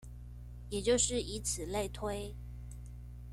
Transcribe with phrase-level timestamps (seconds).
[0.71, 2.35] 也就是以此類推